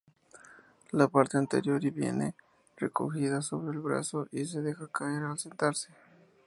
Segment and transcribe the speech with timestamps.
[0.93, 2.33] La parte anterior viene
[2.75, 5.89] recogida sobre el brazo y se deja caer al sentarse.